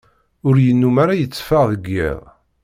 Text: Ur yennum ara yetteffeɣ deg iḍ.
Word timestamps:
Ur 0.47 0.55
yennum 0.65 0.95
ara 1.03 1.19
yetteffeɣ 1.19 1.63
deg 1.71 1.85
iḍ. 2.09 2.19